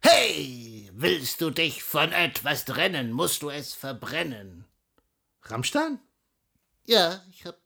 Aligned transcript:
Hey, 0.00 0.90
willst 0.92 1.40
du 1.40 1.50
dich 1.50 1.82
von 1.82 2.12
etwas 2.12 2.64
trennen, 2.64 3.12
musst 3.12 3.42
du 3.42 3.50
es 3.50 3.74
verbrennen. 3.74 4.64
Rammstein? 5.42 5.98
Ja, 6.84 7.22
ich 7.30 7.44
hab 7.44 7.56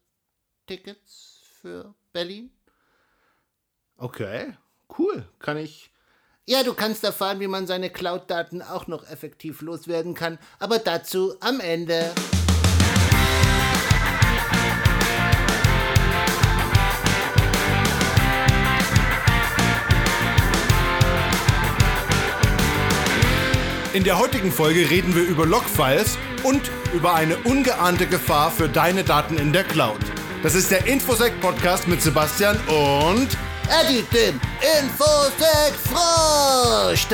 Tickets 0.66 1.42
für 1.60 1.94
Berlin. 2.12 2.50
Okay, 3.96 4.56
cool. 4.98 5.28
Kann 5.38 5.58
ich. 5.58 5.90
Ja, 6.44 6.64
du 6.64 6.74
kannst 6.74 7.04
erfahren, 7.04 7.38
wie 7.38 7.46
man 7.46 7.66
seine 7.66 7.90
Cloud-Daten 7.90 8.62
auch 8.62 8.88
noch 8.88 9.08
effektiv 9.08 9.60
loswerden 9.60 10.14
kann, 10.14 10.38
aber 10.58 10.78
dazu 10.78 11.36
am 11.40 11.60
Ende. 11.60 12.12
In 23.92 24.04
der 24.04 24.18
heutigen 24.18 24.50
Folge 24.50 24.88
reden 24.88 25.14
wir 25.14 25.22
über 25.22 25.44
Logfiles 25.44 26.16
und 26.44 26.70
über 26.94 27.14
eine 27.14 27.36
ungeahnte 27.36 28.06
Gefahr 28.06 28.50
für 28.50 28.66
deine 28.66 29.04
Daten 29.04 29.36
in 29.36 29.52
der 29.52 29.64
Cloud. 29.64 30.00
Das 30.42 30.54
ist 30.54 30.70
der 30.70 30.86
Infosec 30.86 31.38
Podcast 31.42 31.86
mit 31.88 32.00
Sebastian 32.00 32.56
und 32.68 33.28
Eddie 33.68 34.02
dem 34.10 34.40
Infosec 34.80 35.74
Frosch. 35.84 37.06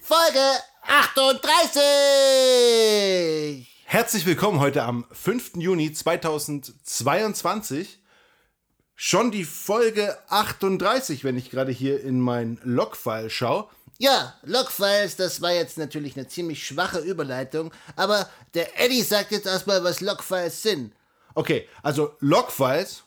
Folge 0.00 0.62
38. 0.88 3.71
herzlich 3.92 4.24
willkommen 4.24 4.58
heute 4.58 4.84
am 4.84 5.04
5. 5.12 5.56
Juni 5.56 5.92
2022. 5.92 8.00
Schon 8.94 9.30
die 9.30 9.44
Folge 9.44 10.16
38, 10.30 11.24
wenn 11.24 11.36
ich 11.36 11.50
gerade 11.50 11.72
hier 11.72 12.02
in 12.02 12.18
mein 12.18 12.58
Logfile 12.62 13.28
schaue. 13.28 13.68
Ja, 13.98 14.32
Logfiles, 14.44 15.16
das 15.16 15.42
war 15.42 15.52
jetzt 15.52 15.76
natürlich 15.76 16.16
eine 16.16 16.26
ziemlich 16.26 16.66
schwache 16.66 17.00
Überleitung, 17.00 17.70
aber 17.94 18.30
der 18.54 18.80
Eddie 18.80 19.02
sagt 19.02 19.30
jetzt 19.30 19.46
erstmal, 19.46 19.84
was 19.84 20.00
Logfiles 20.00 20.62
sind. 20.62 20.94
Okay, 21.34 21.68
also 21.82 22.16
Logfiles. 22.20 23.02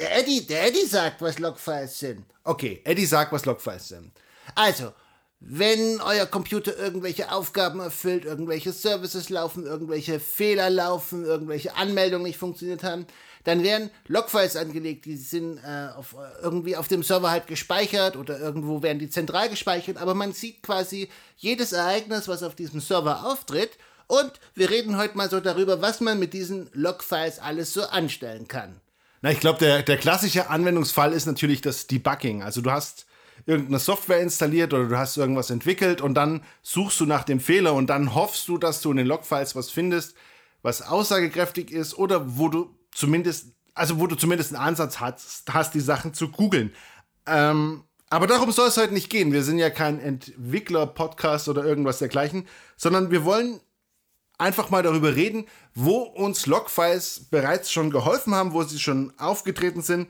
Der 0.00 0.16
Eddie, 0.16 0.46
der 0.46 0.68
Eddie 0.68 0.86
sagt, 0.86 1.20
was 1.20 1.40
Logfiles 1.40 1.98
sind. 1.98 2.24
Okay, 2.44 2.80
Eddie 2.84 3.04
sagt, 3.04 3.32
was 3.32 3.44
Logfiles 3.44 3.86
sind. 3.86 4.12
Also, 4.54 4.94
wenn 5.44 6.00
euer 6.00 6.26
Computer 6.26 6.76
irgendwelche 6.76 7.32
Aufgaben 7.32 7.80
erfüllt, 7.80 8.24
irgendwelche 8.24 8.72
Services 8.72 9.28
laufen, 9.28 9.66
irgendwelche 9.66 10.20
Fehler 10.20 10.70
laufen, 10.70 11.24
irgendwelche 11.24 11.74
Anmeldungen 11.74 12.26
nicht 12.26 12.38
funktioniert 12.38 12.84
haben, 12.84 13.06
dann 13.44 13.64
werden 13.64 13.90
Logfiles 14.06 14.54
angelegt, 14.54 15.04
die 15.04 15.16
sind 15.16 15.58
äh, 15.58 15.88
auf, 15.96 16.14
irgendwie 16.40 16.76
auf 16.76 16.86
dem 16.86 17.02
Server 17.02 17.30
halt 17.30 17.48
gespeichert 17.48 18.16
oder 18.16 18.38
irgendwo 18.38 18.82
werden 18.82 19.00
die 19.00 19.10
zentral 19.10 19.48
gespeichert, 19.48 19.96
aber 19.98 20.14
man 20.14 20.32
sieht 20.32 20.62
quasi 20.62 21.08
jedes 21.36 21.72
Ereignis, 21.72 22.28
was 22.28 22.44
auf 22.44 22.54
diesem 22.54 22.80
Server 22.80 23.26
auftritt 23.26 23.72
und 24.06 24.32
wir 24.54 24.70
reden 24.70 24.96
heute 24.96 25.16
mal 25.16 25.28
so 25.28 25.40
darüber, 25.40 25.82
was 25.82 26.00
man 26.00 26.20
mit 26.20 26.34
diesen 26.34 26.70
Logfiles 26.72 27.40
alles 27.40 27.72
so 27.72 27.82
anstellen 27.82 28.46
kann. 28.46 28.80
Na, 29.22 29.30
ich 29.30 29.40
glaube, 29.40 29.58
der, 29.58 29.82
der 29.82 29.96
klassische 29.96 30.50
Anwendungsfall 30.50 31.12
ist 31.12 31.26
natürlich 31.26 31.60
das 31.60 31.88
Debugging. 31.88 32.42
Also 32.42 32.60
du 32.60 32.70
hast 32.70 33.06
irgendeine 33.46 33.78
Software 33.78 34.20
installiert 34.20 34.72
oder 34.72 34.86
du 34.86 34.98
hast 34.98 35.16
irgendwas 35.16 35.50
entwickelt 35.50 36.00
und 36.00 36.14
dann 36.14 36.42
suchst 36.62 37.00
du 37.00 37.06
nach 37.06 37.24
dem 37.24 37.40
Fehler 37.40 37.74
und 37.74 37.88
dann 37.88 38.14
hoffst 38.14 38.48
du, 38.48 38.58
dass 38.58 38.80
du 38.80 38.90
in 38.90 38.98
den 38.98 39.06
Logfiles 39.06 39.56
was 39.56 39.70
findest, 39.70 40.14
was 40.62 40.82
aussagekräftig 40.82 41.70
ist 41.70 41.96
oder 41.98 42.38
wo 42.38 42.48
du 42.48 42.74
zumindest, 42.92 43.48
also 43.74 43.98
wo 43.98 44.06
du 44.06 44.16
zumindest 44.16 44.54
einen 44.54 44.64
Ansatz 44.64 45.00
hast, 45.00 45.52
hast 45.52 45.74
die 45.74 45.80
Sachen 45.80 46.14
zu 46.14 46.28
googeln. 46.28 46.72
Ähm, 47.26 47.84
aber 48.10 48.26
darum 48.26 48.52
soll 48.52 48.68
es 48.68 48.76
heute 48.76 48.92
nicht 48.92 49.10
gehen. 49.10 49.32
Wir 49.32 49.42
sind 49.42 49.58
ja 49.58 49.70
kein 49.70 49.98
Entwickler-Podcast 49.98 51.48
oder 51.48 51.64
irgendwas 51.64 51.98
dergleichen, 51.98 52.46
sondern 52.76 53.10
wir 53.10 53.24
wollen 53.24 53.60
einfach 54.38 54.70
mal 54.70 54.82
darüber 54.82 55.16
reden, 55.16 55.46
wo 55.74 55.98
uns 56.00 56.46
Logfiles 56.46 57.28
bereits 57.30 57.72
schon 57.72 57.90
geholfen 57.90 58.34
haben, 58.34 58.52
wo 58.52 58.62
sie 58.64 58.78
schon 58.78 59.12
aufgetreten 59.18 59.82
sind. 59.82 60.08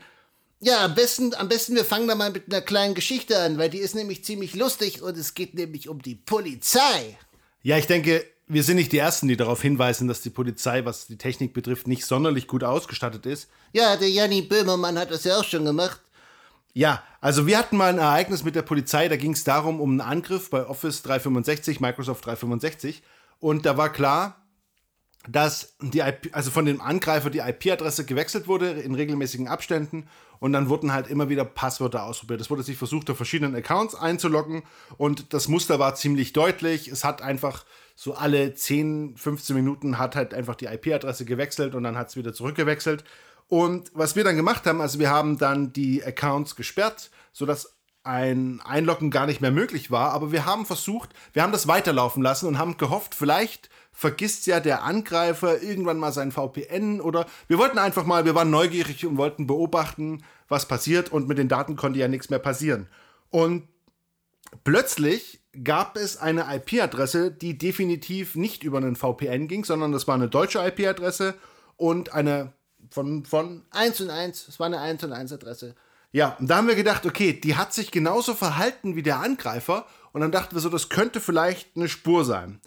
Ja, 0.65 0.84
am 0.84 0.95
besten, 0.95 1.34
am 1.34 1.49
besten 1.49 1.75
wir 1.75 1.84
fangen 1.84 2.06
da 2.06 2.15
mal 2.15 2.31
mit 2.31 2.45
einer 2.47 2.62
kleinen 2.62 2.95
Geschichte 2.95 3.37
an, 3.37 3.59
weil 3.59 3.69
die 3.69 3.78
ist 3.78 3.97
nämlich 3.97 4.25
ziemlich 4.25 4.55
lustig 4.55 5.03
und 5.03 5.19
es 5.19 5.34
geht 5.34 5.55
nämlich 5.55 5.89
um 5.89 6.00
die 6.00 6.15
Polizei. 6.15 7.19
Ja, 7.62 7.78
ich 7.78 7.89
denke, 7.89 8.25
wir 8.47 8.62
sind 8.62 8.77
nicht 8.77 8.93
die 8.93 8.99
Ersten, 8.99 9.27
die 9.27 9.37
darauf 9.37 9.61
hinweisen, 9.61 10.06
dass 10.06 10.21
die 10.21 10.31
Polizei, 10.31 10.84
was 10.84 11.09
die 11.09 11.19
Technik 11.19 11.53
betrifft, 11.53 11.89
nicht 11.89 12.06
sonderlich 12.06 12.47
gut 12.47 12.62
ausgestattet 12.62 13.27
ist. 13.27 13.49
Ja, 13.73 13.97
der 13.97 14.09
Janni 14.09 14.43
Böhmermann 14.43 14.97
hat 15.00 15.11
das 15.11 15.25
ja 15.25 15.37
auch 15.37 15.45
schon 15.45 15.65
gemacht. 15.65 16.00
Ja, 16.75 17.03
also 17.21 17.49
wir 17.49 17.59
hatten 17.59 17.77
mal 17.77 17.89
ein 17.89 17.99
Ereignis 17.99 18.44
mit 18.44 18.55
der 18.55 18.62
Polizei, 18.62 19.09
da 19.09 19.17
ging 19.17 19.33
es 19.33 19.43
darum, 19.43 19.81
um 19.81 19.91
einen 19.91 20.00
Angriff 20.00 20.49
bei 20.49 20.65
Office 20.65 21.03
365, 21.03 21.81
Microsoft 21.81 22.25
365. 22.25 23.03
Und 23.41 23.67
da 23.67 23.77
war 23.77 23.93
klar, 23.93 24.41
dass 25.28 25.75
die 25.81 26.00
IP, 26.00 26.31
also 26.33 26.50
von 26.50 26.65
dem 26.65 26.81
Angreifer 26.81 27.31
die 27.31 27.38
IP-Adresse 27.38 28.05
gewechselt 28.05 28.49
wurde 28.49 28.71
in 28.71 28.94
regelmäßigen 28.94 29.49
Abständen 29.49 30.09
und 30.41 30.53
dann 30.53 30.69
wurden 30.69 30.93
halt 30.93 31.06
immer 31.06 31.28
wieder 31.28 31.44
Passwörter 31.44 32.03
ausprobiert. 32.05 32.41
Es 32.41 32.50
wurde 32.50 32.65
sich 32.65 32.77
versucht, 32.77 33.09
auf 33.10 33.16
verschiedenen 33.16 33.55
Accounts 33.55 33.94
einzuloggen 33.94 34.65
und 34.99 35.32
das 35.32 35.47
Muster 35.47 35.78
war 35.78 35.94
ziemlich 35.94 36.32
deutlich. 36.32 36.88
Es 36.88 37.05
hat 37.05 37.22
einfach 37.22 37.65
so 37.94 38.15
alle 38.15 38.55
10, 38.55 39.16
15 39.16 39.55
Minuten 39.55 39.99
hat 39.99 40.16
halt 40.16 40.34
einfach 40.34 40.56
die 40.56 40.66
IP-Adresse 40.66 41.25
gewechselt 41.25 41.75
und 41.75 41.84
dann 41.84 41.97
hat 41.97 42.09
es 42.09 42.16
wieder 42.16 42.32
zurückgewechselt. 42.34 43.05
Und 43.49 43.91
was 43.94 44.16
wir 44.16 44.25
dann 44.25 44.37
gemacht 44.37 44.66
haben, 44.66 44.81
also 44.81 44.99
wir 44.99 45.11
haben 45.11 45.38
dann 45.38 45.72
die 45.72 46.03
Accounts 46.03 46.56
gesperrt, 46.56 47.11
sodass 47.32 47.72
ein 48.04 48.60
Einloggen 48.64 49.10
gar 49.10 49.26
nicht 49.26 49.40
mehr 49.40 49.52
möglich 49.52 49.90
war, 49.90 50.12
aber 50.12 50.32
wir 50.32 50.44
haben 50.44 50.66
versucht, 50.66 51.10
wir 51.32 51.42
haben 51.42 51.52
das 51.52 51.68
weiterlaufen 51.68 52.22
lassen 52.22 52.46
und 52.46 52.58
haben 52.58 52.76
gehofft, 52.76 53.14
vielleicht 53.14 53.70
vergisst 53.92 54.46
ja 54.46 54.58
der 54.58 54.82
Angreifer 54.82 55.62
irgendwann 55.62 55.98
mal 55.98 56.12
sein 56.12 56.32
VPN 56.32 57.00
oder 57.00 57.26
wir 57.46 57.58
wollten 57.58 57.78
einfach 57.78 58.04
mal, 58.04 58.24
wir 58.24 58.34
waren 58.34 58.50
neugierig 58.50 59.06
und 59.06 59.18
wollten 59.18 59.46
beobachten, 59.46 60.24
was 60.48 60.66
passiert 60.66 61.12
und 61.12 61.28
mit 61.28 61.38
den 61.38 61.48
Daten 61.48 61.76
konnte 61.76 61.98
ja 61.98 62.08
nichts 62.08 62.30
mehr 62.30 62.38
passieren. 62.38 62.88
Und 63.30 63.68
plötzlich 64.64 65.40
gab 65.62 65.96
es 65.96 66.16
eine 66.16 66.46
IP-Adresse, 66.56 67.30
die 67.30 67.56
definitiv 67.56 68.34
nicht 68.34 68.64
über 68.64 68.78
einen 68.78 68.96
VPN 68.96 69.46
ging, 69.46 69.64
sondern 69.64 69.92
das 69.92 70.08
war 70.08 70.14
eine 70.14 70.28
deutsche 70.28 70.58
IP-Adresse 70.58 71.34
und 71.76 72.12
eine 72.12 72.52
von, 72.90 73.24
von 73.24 73.62
1 73.70 74.00
und 74.00 74.10
1, 74.10 74.48
es 74.48 74.58
war 74.58 74.66
eine 74.66 74.80
1 74.80 75.04
und 75.04 75.12
1 75.12 75.32
Adresse. 75.32 75.76
Ja, 76.12 76.37
und 76.39 76.49
da 76.49 76.56
haben 76.56 76.69
wir 76.69 76.75
gedacht, 76.75 77.06
okay, 77.06 77.33
die 77.33 77.56
hat 77.56 77.73
sich 77.73 77.91
genauso 77.91 78.34
verhalten 78.34 78.97
wie 78.97 79.03
der 79.03 79.21
Angreifer. 79.21 79.87
Und 80.12 80.21
dann 80.21 80.31
dachten 80.31 80.55
wir 80.55 80.61
so, 80.61 80.69
das 80.69 80.91
könnte 80.91 81.21
vielleicht 81.21 81.75
eine 81.75 81.89
Spur 81.89 82.25
sein. 82.27 82.61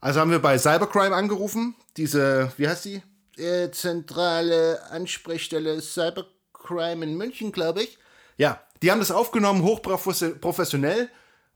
Also 0.00 0.20
haben 0.20 0.30
wir 0.30 0.38
bei 0.38 0.58
Cybercrime 0.58 1.14
angerufen, 1.14 1.74
diese, 1.96 2.52
wie 2.56 2.68
heißt 2.68 2.84
die? 2.84 3.02
Äh, 3.36 3.70
zentrale 3.70 4.82
Ansprechstelle 4.90 5.80
Cybercrime 5.80 7.04
in 7.04 7.16
München, 7.16 7.52
glaube 7.52 7.82
ich. 7.82 7.98
Ja, 8.36 8.60
die 8.82 8.90
haben 8.90 9.00
das 9.00 9.10
aufgenommen, 9.10 9.62
hochprofessionell 9.62 11.08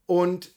und 0.07 0.51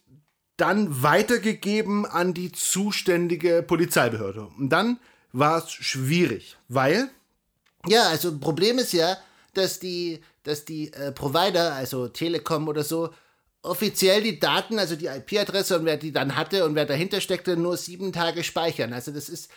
dann 0.58 1.04
weitergegeben 1.04 2.06
an 2.06 2.34
die 2.34 2.52
zuständige 2.52 3.62
Polizeibehörde. 3.62 4.48
Und 4.58 4.70
dann 4.70 5.00
war 5.32 5.64
es 5.64 5.72
schwierig, 5.72 6.58
weil 6.68 7.10
Ja, 7.88 8.08
also 8.10 8.38
Problem 8.38 8.80
ist 8.80 8.94
ja, 8.94 9.18
dass 9.54 9.80
die, 9.80 10.22
dass 10.48 10.66
die 10.66 10.92
äh, 10.94 11.12
Provider, 11.12 11.74
also 11.74 12.08
Telekom 12.08 12.68
oder 12.68 12.84
so, 12.84 13.10
offiziell 13.62 14.22
die 14.24 14.40
Daten, 14.40 14.80
also 14.80 14.96
die 14.96 15.08
IP-Adresse 15.08 15.80
und 15.80 15.86
wer 15.86 15.98
die 15.98 16.12
dann 16.12 16.36
hatte 16.36 16.66
und 16.66 16.76
wer 16.76 16.86
dahinter 16.86 17.22
steckte, 17.22 17.58
nur 17.58 17.78
sieben 17.78 18.14
Tage 18.14 18.44
speichern. 18.44 18.94
Also 18.94 19.12
das 19.12 19.30
ist, 19.30 19.52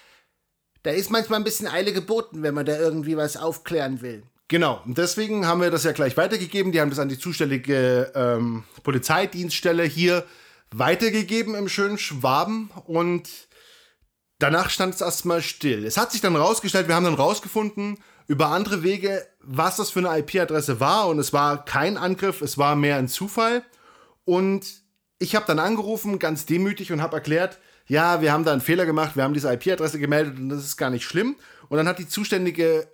da 0.82 0.90
ist 0.90 1.10
manchmal 1.10 1.40
ein 1.40 1.44
bisschen 1.44 1.68
Eile 1.68 1.92
geboten, 1.92 2.42
wenn 2.42 2.54
man 2.54 2.66
da 2.66 2.78
irgendwie 2.78 3.16
was 3.16 3.36
aufklären 3.36 4.02
will. 4.02 4.22
Genau, 4.48 4.82
und 4.84 4.98
deswegen 4.98 5.46
haben 5.46 5.60
wir 5.60 5.70
das 5.70 5.84
ja 5.84 5.92
gleich 5.92 6.16
weitergegeben. 6.16 6.72
Die 6.72 6.80
haben 6.80 6.90
das 6.90 6.98
an 6.98 7.08
die 7.08 7.18
zuständige 7.18 8.10
ähm, 8.16 8.64
Polizeidienststelle 8.82 9.84
hier 9.84 10.26
weitergegeben 10.72 11.54
im 11.54 11.68
schönen 11.68 11.98
Schwaben 11.98 12.70
und 12.86 13.28
danach 14.40 14.70
stand 14.70 14.94
es 14.94 15.00
erstmal 15.00 15.42
still. 15.42 15.84
Es 15.84 15.96
hat 15.96 16.10
sich 16.10 16.20
dann 16.20 16.34
rausgestellt, 16.34 16.88
wir 16.88 16.96
haben 16.96 17.04
dann 17.04 17.14
rausgefunden 17.14 17.98
über 18.30 18.50
andere 18.50 18.84
Wege, 18.84 19.26
was 19.40 19.74
das 19.74 19.90
für 19.90 19.98
eine 19.98 20.20
IP-Adresse 20.20 20.78
war 20.78 21.08
und 21.08 21.18
es 21.18 21.32
war 21.32 21.64
kein 21.64 21.96
Angriff, 21.96 22.42
es 22.42 22.58
war 22.58 22.76
mehr 22.76 22.94
ein 22.94 23.08
Zufall. 23.08 23.64
Und 24.24 24.84
ich 25.18 25.34
habe 25.34 25.46
dann 25.48 25.58
angerufen, 25.58 26.20
ganz 26.20 26.46
demütig 26.46 26.92
und 26.92 27.02
habe 27.02 27.16
erklärt, 27.16 27.58
ja, 27.88 28.22
wir 28.22 28.32
haben 28.32 28.44
da 28.44 28.52
einen 28.52 28.60
Fehler 28.60 28.86
gemacht, 28.86 29.16
wir 29.16 29.24
haben 29.24 29.34
diese 29.34 29.52
IP-Adresse 29.52 29.98
gemeldet 29.98 30.38
und 30.38 30.48
das 30.48 30.64
ist 30.64 30.76
gar 30.76 30.90
nicht 30.90 31.02
schlimm. 31.02 31.34
Und 31.68 31.78
dann 31.78 31.88
hat 31.88 31.98
die 31.98 32.06
zuständige 32.06 32.86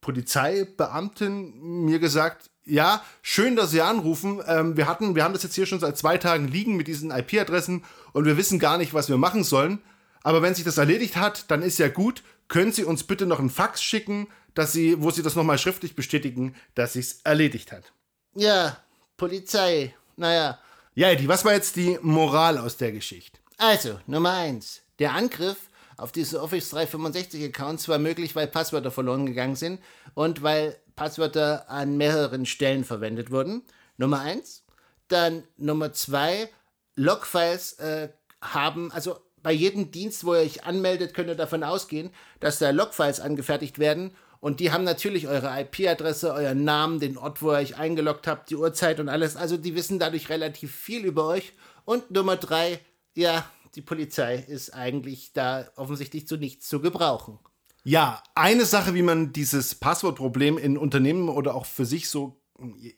Polizeibeamtin 0.00 1.84
mir 1.84 2.00
gesagt, 2.00 2.50
ja, 2.64 3.00
schön, 3.22 3.54
dass 3.54 3.70
Sie 3.70 3.80
anrufen. 3.80 4.42
Ähm, 4.44 4.76
wir 4.76 4.88
hatten, 4.88 5.14
wir 5.14 5.22
haben 5.22 5.34
das 5.34 5.44
jetzt 5.44 5.54
hier 5.54 5.66
schon 5.66 5.78
seit 5.78 5.96
zwei 5.96 6.18
Tagen 6.18 6.48
liegen 6.48 6.74
mit 6.76 6.88
diesen 6.88 7.12
IP-Adressen 7.12 7.84
und 8.12 8.24
wir 8.24 8.36
wissen 8.36 8.58
gar 8.58 8.76
nicht, 8.76 8.92
was 8.92 9.08
wir 9.08 9.18
machen 9.18 9.44
sollen. 9.44 9.78
Aber 10.24 10.42
wenn 10.42 10.56
sich 10.56 10.64
das 10.64 10.78
erledigt 10.78 11.16
hat, 11.16 11.48
dann 11.52 11.62
ist 11.62 11.78
ja 11.78 11.86
gut. 11.86 12.24
können 12.48 12.72
Sie 12.72 12.82
uns 12.82 13.04
bitte 13.04 13.24
noch 13.24 13.38
einen 13.38 13.50
Fax 13.50 13.80
schicken, 13.82 14.26
dass 14.54 14.72
Sie, 14.72 15.02
wo 15.02 15.10
Sie 15.10 15.22
das 15.22 15.36
nochmal 15.36 15.58
schriftlich 15.58 15.94
bestätigen, 15.94 16.54
dass 16.74 16.94
sich's 16.94 17.20
erledigt 17.24 17.72
hat. 17.72 17.92
Ja, 18.34 18.76
Polizei. 19.16 19.94
Naja. 20.16 20.58
Ja, 20.94 21.10
Eddie, 21.10 21.28
was 21.28 21.44
war 21.44 21.54
jetzt 21.54 21.76
die 21.76 21.98
Moral 22.02 22.58
aus 22.58 22.76
der 22.76 22.92
Geschichte? 22.92 23.38
Also, 23.58 23.98
Nummer 24.06 24.32
eins. 24.32 24.82
Der 24.98 25.12
Angriff 25.12 25.68
auf 25.96 26.12
diese 26.12 26.40
Office 26.40 26.70
365 26.70 27.44
Accounts 27.44 27.88
war 27.88 27.98
möglich, 27.98 28.34
weil 28.34 28.46
Passwörter 28.46 28.90
verloren 28.90 29.26
gegangen 29.26 29.56
sind 29.56 29.80
und 30.14 30.42
weil 30.42 30.76
Passwörter 30.96 31.68
an 31.68 31.96
mehreren 31.96 32.46
Stellen 32.46 32.84
verwendet 32.84 33.30
wurden. 33.30 33.62
Nummer 33.96 34.20
eins. 34.20 34.64
Dann 35.08 35.44
Nummer 35.56 35.92
zwei. 35.92 36.48
Logfiles 36.96 37.72
äh, 37.74 38.08
haben, 38.40 38.92
also 38.92 39.18
bei 39.42 39.52
jedem 39.52 39.90
Dienst, 39.90 40.24
wo 40.24 40.34
ihr 40.34 40.40
euch 40.40 40.64
anmeldet, 40.64 41.12
könnt 41.12 41.28
ihr 41.28 41.34
davon 41.34 41.64
ausgehen, 41.64 42.10
dass 42.40 42.58
da 42.58 42.70
Logfiles 42.70 43.20
angefertigt 43.20 43.78
werden 43.78 44.14
und 44.44 44.60
die 44.60 44.72
haben 44.72 44.84
natürlich 44.84 45.26
eure 45.26 45.58
IP-Adresse, 45.58 46.34
euren 46.34 46.64
Namen, 46.64 47.00
den 47.00 47.16
Ort, 47.16 47.40
wo 47.40 47.52
ihr 47.52 47.60
euch 47.60 47.78
eingeloggt 47.78 48.26
habt, 48.26 48.50
die 48.50 48.56
Uhrzeit 48.56 49.00
und 49.00 49.08
alles. 49.08 49.36
Also 49.36 49.56
die 49.56 49.74
wissen 49.74 49.98
dadurch 49.98 50.28
relativ 50.28 50.70
viel 50.70 51.06
über 51.06 51.26
euch. 51.28 51.54
Und 51.86 52.10
Nummer 52.10 52.36
drei, 52.36 52.78
ja, 53.14 53.50
die 53.74 53.80
Polizei 53.80 54.36
ist 54.36 54.74
eigentlich 54.74 55.32
da 55.32 55.66
offensichtlich 55.76 56.28
zu 56.28 56.36
nichts 56.36 56.68
zu 56.68 56.80
gebrauchen. 56.80 57.38
Ja, 57.84 58.22
eine 58.34 58.66
Sache, 58.66 58.92
wie 58.92 59.00
man 59.00 59.32
dieses 59.32 59.76
Passwortproblem 59.76 60.58
in 60.58 60.76
Unternehmen 60.76 61.30
oder 61.30 61.54
auch 61.54 61.64
für 61.64 61.86
sich 61.86 62.10
so, 62.10 62.38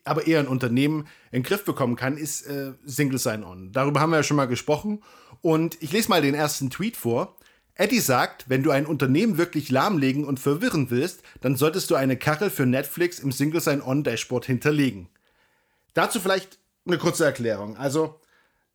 aber 0.03 0.27
eher 0.27 0.41
in 0.41 0.49
Unternehmen 0.49 1.07
in 1.31 1.43
den 1.43 1.45
Griff 1.45 1.65
bekommen 1.65 1.95
kann, 1.95 2.17
ist 2.17 2.45
äh, 2.49 2.73
Single 2.85 3.21
Sign-On. 3.21 3.71
Darüber 3.71 4.01
haben 4.01 4.11
wir 4.11 4.17
ja 4.17 4.25
schon 4.25 4.37
mal 4.37 4.49
gesprochen. 4.49 5.01
Und 5.43 5.81
ich 5.81 5.93
lese 5.93 6.09
mal 6.09 6.23
den 6.23 6.35
ersten 6.35 6.71
Tweet 6.71 6.97
vor. 6.97 7.37
Eddie 7.77 8.01
sagt, 8.01 8.49
wenn 8.49 8.63
du 8.63 8.71
ein 8.71 8.87
Unternehmen 8.87 9.37
wirklich 9.37 9.71
lahmlegen 9.71 10.25
und 10.25 10.41
verwirren 10.41 10.91
willst, 10.91 11.23
dann 11.43 11.57
solltest 11.57 11.91
du 11.91 11.95
eine 11.95 12.17
Kachel 12.17 12.49
für 12.49 12.65
Netflix 12.65 13.19
im 13.19 13.33
Single 13.33 13.61
Sign-On 13.61 14.03
Dashboard 14.03 14.47
hinterlegen. 14.47 15.09
Dazu 15.93 16.19
vielleicht 16.19 16.59
eine 16.87 16.99
kurze 16.99 17.27
Erklärung. 17.27 17.77
Also, 17.77 18.19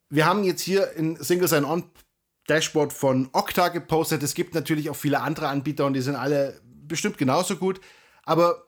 wir 0.08 0.24
haben 0.24 0.44
jetzt 0.44 0.62
hier 0.62 0.92
ein 0.96 1.16
Single 1.16 1.48
Sign-On 1.48 1.84
Dashboard 2.46 2.92
von 2.92 3.28
Okta 3.32 3.68
gepostet. 3.68 4.22
Es 4.22 4.34
gibt 4.34 4.54
natürlich 4.54 4.88
auch 4.88 4.96
viele 4.96 5.20
andere 5.20 5.48
Anbieter 5.48 5.86
und 5.86 5.94
die 5.94 6.00
sind 6.00 6.16
alle 6.16 6.60
bestimmt 6.64 7.18
genauso 7.18 7.56
gut. 7.56 7.80
Aber 8.24 8.66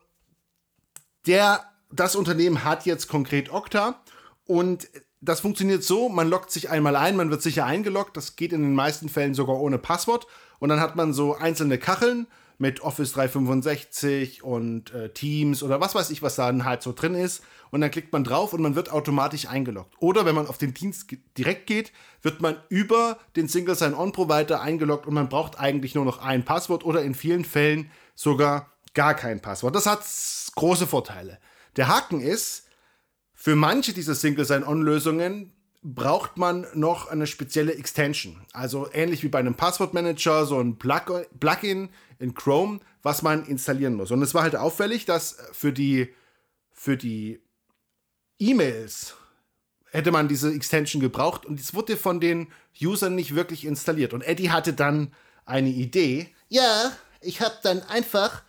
der, 1.27 1.63
das 1.91 2.15
Unternehmen 2.15 2.63
hat 2.63 2.85
jetzt 2.85 3.07
konkret 3.07 3.51
Okta 3.51 4.01
und 4.45 4.89
das 5.21 5.39
funktioniert 5.39 5.83
so, 5.83 6.09
man 6.09 6.29
loggt 6.29 6.51
sich 6.51 6.69
einmal 6.69 6.95
ein, 6.95 7.15
man 7.15 7.31
wird 7.31 7.41
sicher 7.41 7.65
eingeloggt, 7.65 8.15
das 8.17 8.35
geht 8.35 8.53
in 8.53 8.61
den 8.61 8.75
meisten 8.75 9.09
Fällen 9.09 9.33
sogar 9.33 9.59
ohne 9.59 9.77
Passwort 9.77 10.27
und 10.59 10.69
dann 10.69 10.79
hat 10.79 10.95
man 10.95 11.13
so 11.13 11.35
einzelne 11.35 11.77
Kacheln 11.77 12.27
mit 12.57 12.81
Office 12.81 13.13
365 13.13 14.43
und 14.43 14.93
äh, 14.93 15.09
Teams 15.09 15.63
oder 15.63 15.81
was 15.81 15.95
weiß 15.95 16.09
ich, 16.11 16.21
was 16.21 16.35
da 16.35 16.53
halt 16.63 16.81
so 16.81 16.93
drin 16.93 17.15
ist 17.15 17.43
und 17.71 17.81
dann 17.81 17.91
klickt 17.91 18.13
man 18.13 18.23
drauf 18.23 18.53
und 18.53 18.61
man 18.61 18.75
wird 18.75 18.91
automatisch 18.91 19.47
eingeloggt. 19.47 19.93
Oder 19.99 20.25
wenn 20.25 20.35
man 20.35 20.47
auf 20.47 20.57
den 20.57 20.73
Dienst 20.73 21.07
direkt 21.37 21.67
geht, 21.67 21.91
wird 22.21 22.41
man 22.41 22.55
über 22.69 23.19
den 23.35 23.47
Single 23.49 23.75
Sign-On 23.75 24.11
Provider 24.11 24.61
eingeloggt 24.61 25.07
und 25.07 25.13
man 25.13 25.27
braucht 25.29 25.59
eigentlich 25.59 25.95
nur 25.95 26.05
noch 26.05 26.19
ein 26.19 26.45
Passwort 26.45 26.85
oder 26.85 27.01
in 27.01 27.15
vielen 27.15 27.43
Fällen 27.43 27.91
sogar 28.13 28.71
gar 28.93 29.13
kein 29.13 29.41
Passwort. 29.41 29.75
Das 29.75 29.87
hat 29.87 30.03
große 30.55 30.87
Vorteile. 30.87 31.39
Der 31.75 31.89
Haken 31.89 32.21
ist, 32.21 32.64
für 33.45 33.55
manche 33.55 33.93
dieser 33.93 34.15
Single 34.15 34.43
Sign-On-Lösungen 34.43 35.53
braucht 35.83 36.35
man 36.35 36.65
noch 36.73 37.09
eine 37.09 37.27
spezielle 37.27 37.75
Extension. 37.75 38.41
Also 38.53 38.89
ähnlich 38.91 39.21
wie 39.21 39.27
bei 39.27 39.37
einem 39.37 39.53
Passwortmanager, 39.53 40.47
so 40.47 40.59
ein 40.59 40.79
Plugin 40.79 41.89
in 42.17 42.33
Chrome, 42.33 42.79
was 43.03 43.21
man 43.21 43.45
installieren 43.45 43.93
muss. 43.93 44.09
Und 44.09 44.23
es 44.23 44.33
war 44.33 44.41
halt 44.41 44.55
auffällig, 44.55 45.05
dass 45.05 45.37
für 45.51 45.71
die, 45.71 46.11
für 46.71 46.97
die 46.97 47.39
E-Mails 48.39 49.13
hätte 49.91 50.11
man 50.11 50.27
diese 50.27 50.51
Extension 50.51 50.99
gebraucht 50.99 51.45
und 51.45 51.59
es 51.59 51.75
wurde 51.75 51.97
von 51.97 52.19
den 52.19 52.47
Usern 52.81 53.13
nicht 53.13 53.35
wirklich 53.35 53.63
installiert. 53.63 54.15
Und 54.15 54.23
Eddie 54.23 54.49
hatte 54.49 54.73
dann 54.73 55.13
eine 55.45 55.69
Idee. 55.69 56.33
Ja, 56.49 56.93
ich 57.21 57.41
habe 57.41 57.59
dann 57.61 57.83
einfach 57.83 58.41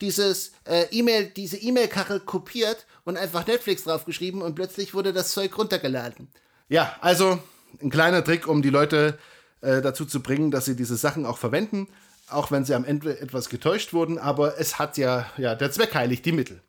dieses 0.00 0.52
äh, 0.64 0.86
E-Mail, 0.90 1.26
diese 1.26 1.56
E-Mail-Kachel 1.56 2.20
kopiert 2.20 2.86
und 3.04 3.16
einfach 3.16 3.46
Netflix 3.46 3.84
draufgeschrieben 3.84 4.42
und 4.42 4.54
plötzlich 4.54 4.94
wurde 4.94 5.12
das 5.12 5.32
Zeug 5.32 5.56
runtergeladen. 5.56 6.28
Ja, 6.68 6.96
also 7.00 7.38
ein 7.82 7.90
kleiner 7.90 8.24
Trick, 8.24 8.46
um 8.46 8.62
die 8.62 8.70
Leute 8.70 9.18
äh, 9.60 9.80
dazu 9.82 10.04
zu 10.04 10.22
bringen, 10.22 10.50
dass 10.50 10.64
sie 10.64 10.76
diese 10.76 10.96
Sachen 10.96 11.26
auch 11.26 11.38
verwenden, 11.38 11.88
auch 12.28 12.50
wenn 12.50 12.64
sie 12.64 12.74
am 12.74 12.84
Ende 12.84 13.18
etwas 13.20 13.48
getäuscht 13.48 13.92
wurden, 13.92 14.18
aber 14.18 14.58
es 14.58 14.78
hat 14.78 14.96
ja, 14.96 15.30
ja, 15.36 15.54
der 15.54 15.70
Zweck 15.70 15.94
heiligt 15.94 16.24
die 16.24 16.32
Mittel. 16.32 16.62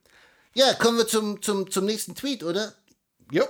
Ja, 0.53 0.73
kommen 0.73 0.97
wir 0.97 1.07
zum, 1.07 1.41
zum, 1.41 1.69
zum 1.69 1.85
nächsten 1.85 2.15
Tweet, 2.15 2.43
oder? 2.43 2.73
Jo. 3.31 3.43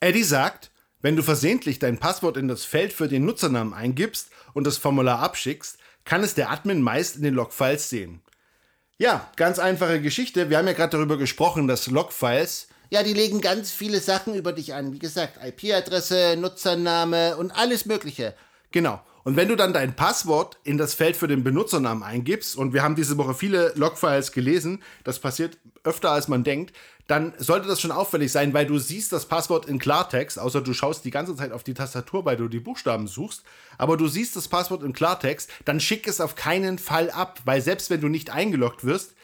Eddie 0.00 0.24
sagt, 0.24 0.70
wenn 1.00 1.16
du 1.16 1.22
versehentlich 1.22 1.78
dein 1.78 1.98
Passwort 1.98 2.36
in 2.36 2.48
das 2.48 2.64
Feld 2.64 2.92
für 2.92 3.08
den 3.08 3.24
Nutzernamen 3.24 3.72
eingibst 3.72 4.30
und 4.54 4.66
das 4.66 4.78
Formular 4.78 5.20
abschickst, 5.20 5.78
kann 6.04 6.24
es 6.24 6.34
der 6.34 6.50
Admin 6.50 6.82
meist 6.82 7.16
in 7.16 7.22
den 7.22 7.34
Logfiles 7.34 7.88
sehen. 7.88 8.22
Ja, 9.00 9.30
ganz 9.36 9.60
einfache 9.60 10.00
Geschichte. 10.00 10.50
Wir 10.50 10.58
haben 10.58 10.66
ja 10.66 10.72
gerade 10.72 10.96
darüber 10.96 11.16
gesprochen, 11.16 11.68
dass 11.68 11.86
Logfiles. 11.86 12.66
Ja, 12.90 13.04
die 13.04 13.12
legen 13.12 13.40
ganz 13.40 13.70
viele 13.70 14.00
Sachen 14.00 14.34
über 14.34 14.52
dich 14.52 14.74
an. 14.74 14.92
Wie 14.92 14.98
gesagt, 14.98 15.38
IP-Adresse, 15.40 16.36
Nutzername 16.36 17.36
und 17.36 17.52
alles 17.52 17.86
Mögliche. 17.86 18.34
Genau. 18.72 19.00
Und 19.22 19.36
wenn 19.36 19.46
du 19.46 19.54
dann 19.54 19.72
dein 19.72 19.94
Passwort 19.94 20.56
in 20.64 20.78
das 20.78 20.94
Feld 20.94 21.16
für 21.16 21.28
den 21.28 21.44
Benutzernamen 21.44 22.02
eingibst, 22.02 22.56
und 22.56 22.72
wir 22.72 22.82
haben 22.82 22.96
diese 22.96 23.16
Woche 23.18 23.34
viele 23.34 23.72
Logfiles 23.76 24.32
gelesen, 24.32 24.82
das 25.04 25.20
passiert 25.20 25.58
öfter 25.84 26.10
als 26.10 26.26
man 26.26 26.42
denkt, 26.42 26.74
dann 27.08 27.32
sollte 27.38 27.66
das 27.66 27.80
schon 27.80 27.90
auffällig 27.90 28.30
sein, 28.30 28.52
weil 28.52 28.66
du 28.66 28.78
siehst 28.78 29.12
das 29.12 29.26
Passwort 29.26 29.66
in 29.66 29.78
Klartext, 29.78 30.38
außer 30.38 30.60
du 30.60 30.74
schaust 30.74 31.06
die 31.06 31.10
ganze 31.10 31.34
Zeit 31.34 31.52
auf 31.52 31.64
die 31.64 31.72
Tastatur, 31.72 32.26
weil 32.26 32.36
du 32.36 32.48
die 32.48 32.60
Buchstaben 32.60 33.08
suchst, 33.08 33.42
aber 33.78 33.96
du 33.96 34.08
siehst 34.08 34.36
das 34.36 34.46
Passwort 34.46 34.82
in 34.82 34.92
Klartext, 34.92 35.50
dann 35.64 35.80
schick 35.80 36.06
es 36.06 36.20
auf 36.20 36.34
keinen 36.34 36.78
Fall 36.78 37.10
ab, 37.10 37.40
weil 37.46 37.62
selbst 37.62 37.88
wenn 37.88 38.02
du 38.02 38.08
nicht 38.08 38.30
eingeloggt 38.30 38.84
wirst, 38.84 39.14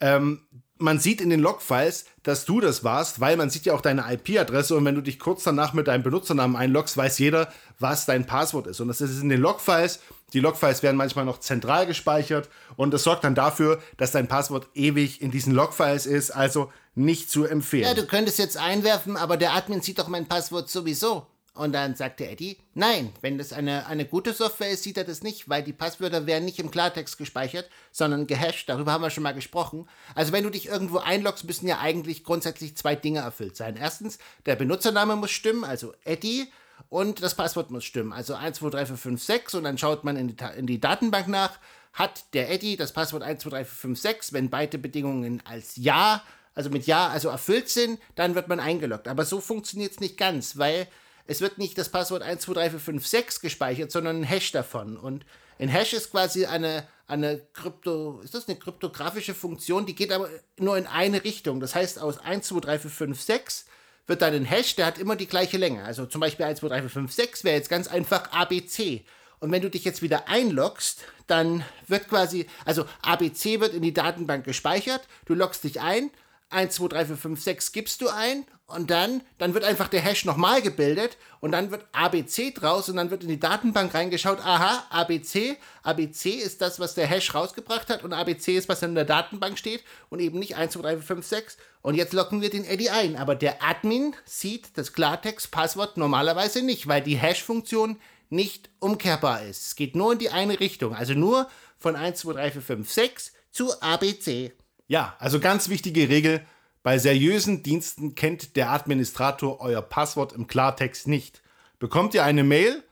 ähm, 0.00 0.42
man 0.78 0.98
sieht 0.98 1.20
in 1.20 1.30
den 1.30 1.40
Logfiles, 1.40 2.06
dass 2.24 2.44
du 2.44 2.60
das 2.60 2.82
warst, 2.82 3.20
weil 3.20 3.36
man 3.36 3.50
sieht 3.50 3.66
ja 3.66 3.74
auch 3.74 3.80
deine 3.80 4.12
IP-Adresse 4.12 4.76
und 4.76 4.84
wenn 4.84 4.94
du 4.94 5.00
dich 5.00 5.18
kurz 5.18 5.44
danach 5.44 5.72
mit 5.72 5.86
deinem 5.86 6.02
Benutzernamen 6.02 6.56
einloggst, 6.56 6.96
weiß 6.96 7.18
jeder, 7.18 7.52
was 7.78 8.06
dein 8.06 8.26
Passwort 8.26 8.66
ist. 8.66 8.80
Und 8.80 8.88
das 8.88 9.00
ist 9.00 9.20
in 9.20 9.28
den 9.28 9.40
Logfiles. 9.40 10.00
Die 10.32 10.40
Logfiles 10.40 10.82
werden 10.82 10.96
manchmal 10.96 11.24
noch 11.24 11.40
zentral 11.40 11.86
gespeichert 11.86 12.48
und 12.76 12.92
das 12.92 13.02
sorgt 13.02 13.24
dann 13.24 13.34
dafür, 13.34 13.80
dass 13.96 14.12
dein 14.12 14.28
Passwort 14.28 14.68
ewig 14.74 15.22
in 15.22 15.30
diesen 15.30 15.54
Logfiles 15.54 16.06
ist, 16.06 16.30
also 16.30 16.70
nicht 16.94 17.30
zu 17.30 17.44
empfehlen. 17.44 17.84
Ja, 17.84 17.94
du 17.94 18.06
könntest 18.06 18.38
jetzt 18.38 18.56
einwerfen, 18.56 19.16
aber 19.16 19.36
der 19.36 19.54
Admin 19.54 19.80
sieht 19.80 19.98
doch 19.98 20.08
mein 20.08 20.26
Passwort 20.26 20.68
sowieso. 20.68 21.26
Und 21.58 21.72
dann 21.72 21.96
sagte 21.96 22.24
Eddie, 22.24 22.56
nein, 22.74 23.12
wenn 23.20 23.36
das 23.36 23.52
eine, 23.52 23.86
eine 23.88 24.04
gute 24.04 24.32
Software 24.32 24.70
ist, 24.70 24.84
sieht 24.84 24.96
er 24.96 25.02
das 25.02 25.24
nicht, 25.24 25.48
weil 25.48 25.64
die 25.64 25.72
Passwörter 25.72 26.24
werden 26.24 26.44
nicht 26.44 26.60
im 26.60 26.70
Klartext 26.70 27.18
gespeichert, 27.18 27.68
sondern 27.90 28.28
gehasht. 28.28 28.68
Darüber 28.68 28.92
haben 28.92 29.02
wir 29.02 29.10
schon 29.10 29.24
mal 29.24 29.34
gesprochen. 29.34 29.88
Also 30.14 30.32
wenn 30.32 30.44
du 30.44 30.50
dich 30.50 30.66
irgendwo 30.66 30.98
einloggst, 30.98 31.44
müssen 31.46 31.66
ja 31.66 31.80
eigentlich 31.80 32.22
grundsätzlich 32.22 32.76
zwei 32.76 32.94
Dinge 32.94 33.20
erfüllt 33.20 33.56
sein. 33.56 33.76
Erstens, 33.76 34.18
der 34.46 34.54
Benutzername 34.54 35.16
muss 35.16 35.32
stimmen, 35.32 35.64
also 35.64 35.94
Eddie, 36.04 36.46
und 36.88 37.22
das 37.22 37.34
Passwort 37.34 37.70
muss 37.70 37.84
stimmen. 37.84 38.12
Also 38.12 38.34
123456 38.34 39.58
und 39.58 39.64
dann 39.64 39.78
schaut 39.78 40.04
man 40.04 40.16
in 40.16 40.28
die, 40.28 40.44
in 40.56 40.66
die 40.66 40.80
Datenbank 40.80 41.28
nach, 41.28 41.58
hat 41.92 42.32
der 42.34 42.50
Eddie 42.50 42.76
das 42.76 42.92
Passwort 42.92 43.22
123456, 43.22 44.32
wenn 44.32 44.50
beide 44.50 44.78
Bedingungen 44.78 45.42
als 45.44 45.76
Ja, 45.76 46.22
also 46.54 46.70
mit 46.70 46.86
Ja, 46.86 47.08
also 47.08 47.28
erfüllt 47.28 47.68
sind, 47.68 48.00
dann 48.14 48.34
wird 48.34 48.48
man 48.48 48.60
eingeloggt. 48.60 49.08
Aber 49.08 49.24
so 49.24 49.40
funktioniert 49.40 49.92
es 49.92 50.00
nicht 50.00 50.16
ganz, 50.16 50.58
weil 50.58 50.88
es 51.26 51.40
wird 51.40 51.58
nicht 51.58 51.76
das 51.76 51.90
Passwort 51.90 52.22
123456 52.22 53.40
gespeichert, 53.42 53.92
sondern 53.92 54.20
ein 54.20 54.24
Hash 54.24 54.50
davon. 54.52 54.96
Und 54.96 55.26
ein 55.58 55.68
Hash 55.68 55.92
ist 55.92 56.10
quasi 56.10 56.46
eine, 56.46 56.86
eine 57.06 57.40
Krypto, 57.52 58.20
ist 58.22 58.34
das 58.34 58.48
eine 58.48 58.58
kryptografische 58.58 59.34
Funktion, 59.34 59.86
die 59.86 59.94
geht 59.94 60.12
aber 60.12 60.30
nur 60.58 60.78
in 60.78 60.86
eine 60.86 61.24
Richtung. 61.24 61.60
Das 61.60 61.74
heißt, 61.74 61.98
aus 61.98 62.18
123456 62.18 63.66
wird 64.08 64.22
dann 64.22 64.34
ein 64.34 64.44
Hash, 64.44 64.74
der 64.74 64.86
hat 64.86 64.98
immer 64.98 65.14
die 65.14 65.28
gleiche 65.28 65.58
Länge. 65.58 65.84
Also 65.84 66.06
zum 66.06 66.20
Beispiel 66.20 66.46
123456 66.46 67.44
wäre 67.44 67.56
jetzt 67.56 67.68
ganz 67.68 67.86
einfach 67.86 68.32
ABC. 68.32 69.04
Und 69.38 69.52
wenn 69.52 69.62
du 69.62 69.70
dich 69.70 69.84
jetzt 69.84 70.02
wieder 70.02 70.28
einloggst, 70.28 71.04
dann 71.28 71.64
wird 71.86 72.08
quasi, 72.08 72.46
also 72.64 72.86
ABC 73.02 73.60
wird 73.60 73.74
in 73.74 73.82
die 73.82 73.94
Datenbank 73.94 74.44
gespeichert, 74.44 75.06
du 75.26 75.34
loggst 75.34 75.62
dich 75.62 75.80
ein 75.80 76.10
1, 76.50 76.74
2, 76.74 76.88
3, 76.88 77.06
4, 77.06 77.16
5, 77.16 77.42
6 77.42 77.72
gibst 77.72 78.00
du 78.00 78.08
ein 78.08 78.44
und 78.66 78.90
dann, 78.90 79.22
dann 79.38 79.54
wird 79.54 79.64
einfach 79.64 79.88
der 79.88 80.00
Hash 80.00 80.24
nochmal 80.24 80.62
gebildet 80.62 81.16
und 81.40 81.52
dann 81.52 81.70
wird 81.70 81.86
ABC 81.92 82.52
draus 82.52 82.88
und 82.88 82.96
dann 82.96 83.10
wird 83.10 83.22
in 83.22 83.28
die 83.28 83.40
Datenbank 83.40 83.92
reingeschaut, 83.94 84.40
aha, 84.40 84.84
ABC, 84.90 85.56
ABC 85.82 86.30
ist 86.30 86.60
das, 86.60 86.80
was 86.80 86.94
der 86.94 87.06
Hash 87.06 87.34
rausgebracht 87.34 87.90
hat 87.90 88.02
und 88.02 88.12
ABC 88.12 88.56
ist, 88.56 88.68
was 88.68 88.82
in 88.82 88.94
der 88.94 89.04
Datenbank 89.04 89.58
steht 89.58 89.84
und 90.08 90.20
eben 90.20 90.38
nicht 90.38 90.56
1, 90.56 90.72
2, 90.72 90.82
3, 90.82 90.96
4, 90.96 91.02
5, 91.02 91.26
6 91.26 91.56
und 91.82 91.94
jetzt 91.94 92.12
locken 92.12 92.40
wir 92.40 92.50
den 92.50 92.64
Eddie 92.64 92.90
ein, 92.90 93.16
aber 93.16 93.34
der 93.34 93.62
Admin 93.62 94.14
sieht 94.24 94.76
das 94.76 94.92
Klartext-Passwort 94.92 95.96
normalerweise 95.96 96.62
nicht, 96.62 96.86
weil 96.86 97.02
die 97.02 97.16
Hash-Funktion 97.16 97.98
nicht 98.30 98.70
umkehrbar 98.78 99.44
ist. 99.44 99.66
Es 99.66 99.76
geht 99.76 99.96
nur 99.96 100.12
in 100.12 100.18
die 100.18 100.30
eine 100.30 100.60
Richtung, 100.60 100.94
also 100.94 101.14
nur 101.14 101.48
von 101.78 101.96
1, 101.96 102.20
2, 102.20 102.32
3, 102.32 102.50
4, 102.52 102.62
5, 102.62 102.92
6 102.92 103.32
zu 103.50 103.80
ABC. 103.80 104.52
Ja, 104.88 105.14
also 105.18 105.38
ganz 105.38 105.68
wichtige 105.68 106.08
Regel. 106.08 106.44
Bei 106.82 106.98
seriösen 106.98 107.62
Diensten 107.62 108.14
kennt 108.14 108.56
der 108.56 108.70
Administrator 108.70 109.60
euer 109.60 109.82
Passwort 109.82 110.32
im 110.32 110.46
Klartext 110.46 111.06
nicht. 111.06 111.42
Bekommt 111.78 112.14
ihr 112.14 112.24
eine 112.24 112.42
Mail, 112.42 112.82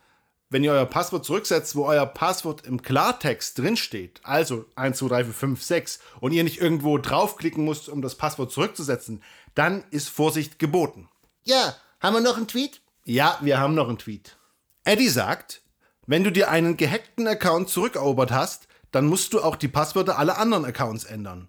wenn 0.51 0.63
ihr 0.63 0.73
euer 0.73 0.85
Passwort 0.85 1.25
zurücksetzt, 1.25 1.75
wo 1.75 1.87
euer 1.87 2.05
Passwort 2.05 2.67
im 2.67 2.83
Klartext 2.83 3.59
drinsteht, 3.59 4.21
also 4.23 4.67
1, 4.77 4.99
2, 4.99 5.09
3, 5.09 5.25
4, 5.25 5.33
5, 5.33 5.63
6, 5.63 6.01
und 6.21 6.33
ihr 6.33 6.45
nicht 6.45 6.61
irgendwo 6.61 6.99
draufklicken 6.99 7.65
müsst, 7.65 7.89
um 7.89 8.03
das 8.03 8.15
Passwort 8.15 8.53
zurückzusetzen, 8.53 9.23
dann 9.55 9.83
ist 9.91 10.11
Vorsicht 10.11 10.59
geboten. 10.59 11.09
Ja, 11.45 11.75
haben 12.01 12.15
wir 12.15 12.21
noch 12.21 12.37
einen 12.37 12.47
Tweet? 12.47 12.83
Ja, 13.05 13.39
wir 13.41 13.59
haben 13.59 13.75
noch 13.75 13.89
einen 13.89 13.99
Tweet. 13.99 14.37
Eddie 14.85 15.09
sagt, 15.09 15.63
wenn 16.07 16.25
du 16.25 16.31
dir 16.31 16.51
einen 16.51 16.77
gehackten 16.77 17.27
Account 17.27 17.71
zurückerobert 17.71 18.33
hast, 18.33 18.69
dann 18.93 19.07
musst 19.07 19.33
du 19.33 19.41
auch 19.41 19.57
die 19.57 19.69
Passwörter 19.69 20.19
aller 20.19 20.39
anderen 20.39 20.67
Accounts 20.67 21.05
ändern. 21.05 21.49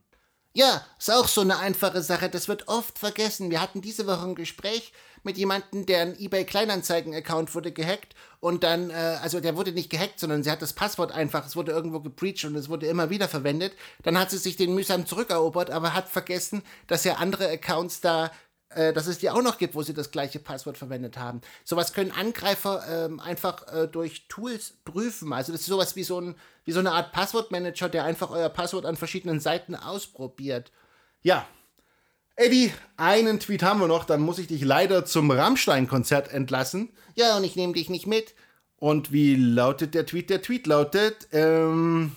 Ja, 0.57 0.83
ist 0.97 1.11
auch 1.11 1.27
so 1.27 1.41
eine 1.41 1.59
einfache 1.59 2.01
Sache. 2.01 2.29
Das 2.29 2.47
wird 2.47 2.67
oft 2.67 2.97
vergessen. 2.97 3.51
Wir 3.51 3.61
hatten 3.61 3.79
diese 3.79 4.07
Woche 4.07 4.23
ein 4.23 4.33
Gespräch 4.33 4.91
mit 5.21 5.37
jemandem, 5.37 5.85
deren 5.85 6.19
eBay 6.19 6.45
Kleinanzeigen-Account 6.45 7.53
wurde 7.53 7.71
gehackt 7.71 8.15
und 8.39 8.63
dann, 8.63 8.89
äh, 8.89 9.19
also 9.21 9.39
der 9.39 9.55
wurde 9.55 9.71
nicht 9.71 9.91
gehackt, 9.91 10.19
sondern 10.19 10.41
sie 10.41 10.49
hat 10.49 10.63
das 10.63 10.73
Passwort 10.73 11.11
einfach, 11.11 11.45
es 11.45 11.55
wurde 11.55 11.73
irgendwo 11.73 11.99
gebreached 11.99 12.45
und 12.45 12.55
es 12.55 12.69
wurde 12.69 12.87
immer 12.87 13.11
wieder 13.11 13.27
verwendet. 13.27 13.73
Dann 14.01 14.17
hat 14.17 14.31
sie 14.31 14.39
sich 14.39 14.55
den 14.55 14.73
mühsam 14.73 15.05
zurückerobert, 15.05 15.69
aber 15.69 15.93
hat 15.93 16.09
vergessen, 16.09 16.63
dass 16.87 17.03
ja 17.03 17.17
andere 17.17 17.47
Accounts 17.51 18.01
da 18.01 18.31
äh, 18.69 18.93
dass 18.93 19.07
es 19.07 19.19
die 19.19 19.29
auch 19.29 19.41
noch 19.41 19.57
gibt, 19.57 19.75
wo 19.75 19.81
sie 19.81 19.93
das 19.93 20.11
gleiche 20.11 20.39
Passwort 20.39 20.77
verwendet 20.77 21.17
haben. 21.17 21.41
Sowas 21.63 21.93
können 21.93 22.11
Angreifer 22.11 22.83
ähm, 22.89 23.19
einfach 23.19 23.71
äh, 23.73 23.87
durch 23.87 24.27
Tools 24.27 24.73
prüfen. 24.83 25.31
Also 25.33 25.51
das 25.51 25.61
ist 25.61 25.67
sowas 25.67 25.95
wie 25.95 26.03
so, 26.03 26.19
ein, 26.19 26.35
wie 26.65 26.73
so 26.73 26.79
eine 26.79 26.91
Art 26.91 27.11
Passwortmanager, 27.11 27.89
der 27.89 28.03
einfach 28.03 28.29
euer 28.29 28.49
Passwort 28.49 28.85
an 28.85 28.97
verschiedenen 28.97 29.39
Seiten 29.39 29.75
ausprobiert. 29.75 30.71
Ja. 31.21 31.45
Eddie, 32.35 32.71
einen 32.97 33.39
Tweet 33.39 33.63
haben 33.63 33.79
wir 33.79 33.87
noch, 33.87 34.05
dann 34.05 34.21
muss 34.21 34.37
ich 34.37 34.47
dich 34.47 34.63
leider 34.63 35.05
zum 35.05 35.31
Rammstein-Konzert 35.31 36.31
entlassen. 36.31 36.89
Ja, 37.15 37.35
und 37.35 37.43
ich 37.43 37.55
nehme 37.55 37.73
dich 37.73 37.89
nicht 37.89 38.05
mit. 38.05 38.35
Und 38.75 39.11
wie 39.11 39.35
lautet 39.35 39.95
der 39.95 40.05
Tweet? 40.05 40.29
Der 40.29 40.43
Tweet 40.43 40.67
lautet, 40.67 41.27
ähm, 41.31 42.15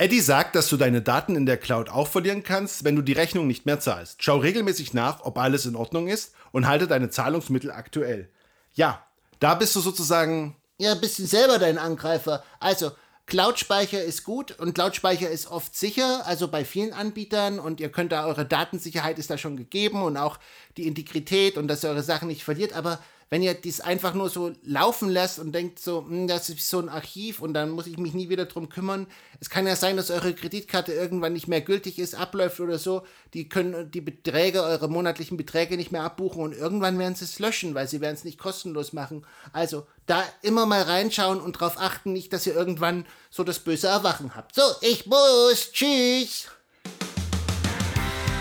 Eddie 0.00 0.22
sagt, 0.22 0.56
dass 0.56 0.70
du 0.70 0.78
deine 0.78 1.02
Daten 1.02 1.36
in 1.36 1.44
der 1.44 1.58
Cloud 1.58 1.90
auch 1.90 2.08
verlieren 2.08 2.42
kannst, 2.42 2.84
wenn 2.84 2.96
du 2.96 3.02
die 3.02 3.12
Rechnung 3.12 3.46
nicht 3.46 3.66
mehr 3.66 3.80
zahlst. 3.80 4.22
Schau 4.22 4.38
regelmäßig 4.38 4.94
nach, 4.94 5.26
ob 5.26 5.36
alles 5.36 5.66
in 5.66 5.76
Ordnung 5.76 6.08
ist 6.08 6.32
und 6.52 6.66
halte 6.66 6.86
deine 6.86 7.10
Zahlungsmittel 7.10 7.70
aktuell. 7.70 8.30
Ja, 8.72 9.04
da 9.40 9.54
bist 9.54 9.76
du 9.76 9.80
sozusagen. 9.80 10.56
Ja, 10.78 10.94
bist 10.94 11.18
du 11.18 11.26
selber 11.26 11.58
dein 11.58 11.76
Angreifer. 11.76 12.42
Also, 12.60 12.92
Cloud-Speicher 13.26 14.02
ist 14.02 14.24
gut 14.24 14.58
und 14.58 14.74
Cloud-Speicher 14.74 15.28
ist 15.28 15.50
oft 15.50 15.76
sicher, 15.76 16.26
also 16.26 16.48
bei 16.48 16.64
vielen 16.64 16.94
Anbietern 16.94 17.58
und 17.58 17.78
ihr 17.78 17.90
könnt 17.90 18.12
da 18.12 18.24
eure 18.24 18.46
Datensicherheit 18.46 19.18
ist 19.18 19.28
da 19.28 19.36
schon 19.36 19.58
gegeben 19.58 20.02
und 20.02 20.16
auch 20.16 20.38
die 20.78 20.86
Integrität 20.86 21.58
und 21.58 21.68
dass 21.68 21.84
ihr 21.84 21.90
eure 21.90 22.02
Sachen 22.02 22.28
nicht 22.28 22.42
verliert, 22.42 22.72
aber 22.72 23.00
wenn 23.30 23.42
ihr 23.42 23.54
dies 23.54 23.80
einfach 23.80 24.12
nur 24.12 24.28
so 24.28 24.52
laufen 24.64 25.08
lässt 25.08 25.38
und 25.38 25.52
denkt 25.52 25.78
so, 25.78 26.04
hm, 26.06 26.26
das 26.26 26.50
ist 26.50 26.68
so 26.68 26.80
ein 26.80 26.88
Archiv 26.88 27.40
und 27.40 27.54
dann 27.54 27.70
muss 27.70 27.86
ich 27.86 27.96
mich 27.96 28.12
nie 28.12 28.28
wieder 28.28 28.46
drum 28.46 28.68
kümmern. 28.68 29.06
Es 29.38 29.48
kann 29.48 29.68
ja 29.68 29.76
sein, 29.76 29.96
dass 29.96 30.10
eure 30.10 30.34
Kreditkarte 30.34 30.92
irgendwann 30.92 31.32
nicht 31.32 31.46
mehr 31.46 31.60
gültig 31.60 32.00
ist, 32.00 32.16
abläuft 32.16 32.58
oder 32.58 32.78
so. 32.78 33.02
Die 33.32 33.48
können 33.48 33.90
die 33.92 34.00
Beträge, 34.00 34.64
eure 34.64 34.88
monatlichen 34.88 35.36
Beträge 35.36 35.76
nicht 35.76 35.92
mehr 35.92 36.02
abbuchen 36.02 36.42
und 36.42 36.52
irgendwann 36.52 36.98
werden 36.98 37.14
sie 37.14 37.24
es 37.24 37.38
löschen, 37.38 37.74
weil 37.74 37.86
sie 37.86 38.00
werden 38.00 38.16
es 38.16 38.24
nicht 38.24 38.38
kostenlos 38.38 38.92
machen. 38.92 39.24
Also 39.52 39.86
da 40.06 40.24
immer 40.42 40.66
mal 40.66 40.82
reinschauen 40.82 41.40
und 41.40 41.56
darauf 41.56 41.78
achten, 41.78 42.12
nicht, 42.12 42.32
dass 42.32 42.48
ihr 42.48 42.54
irgendwann 42.54 43.06
so 43.30 43.44
das 43.44 43.60
böse 43.60 43.86
Erwachen 43.86 44.34
habt. 44.34 44.56
So, 44.56 44.62
ich 44.80 45.06
muss. 45.06 45.70
Tschüss. 45.70 46.48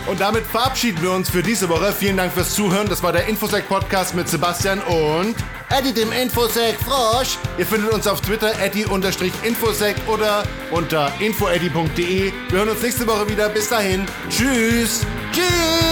Und 0.08 0.20
damit 0.22 0.46
verabschieden 0.46 1.02
wir 1.02 1.12
uns 1.12 1.30
für 1.30 1.44
diese 1.44 1.70
Woche. 1.70 1.92
Vielen 1.92 2.18
Dank 2.18 2.34
fürs 2.34 2.54
Zuhören. 2.56 2.88
Das 2.90 3.04
war 3.04 3.12
der 3.12 3.28
Infosec-Podcast 3.28 4.16
mit 4.16 4.28
Sebastian 4.28 4.80
und 4.82 5.36
Eddie 5.70 5.94
dem 5.94 6.12
Infosec 6.12 6.78
Frosch. 6.80 7.38
Ihr 7.58 7.66
findet 7.66 7.92
uns 7.92 8.08
auf 8.08 8.22
Twitter 8.22 8.52
eddie-infosec 8.60 9.96
oder 10.08 10.44
unter 10.72 11.12
infoeddy.de. 11.20 12.32
Wir 12.50 12.58
hören 12.58 12.70
uns 12.70 12.82
nächste 12.82 13.06
Woche 13.06 13.30
wieder. 13.30 13.50
Bis 13.50 13.70
dahin. 13.70 14.06
Tschüss. 14.30 15.06
Tschüss. 15.32 15.89